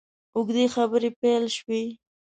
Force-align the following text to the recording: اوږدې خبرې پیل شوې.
اوږدې 0.35 0.65
خبرې 0.75 1.09
پیل 1.19 1.43
شوې. 1.57 1.83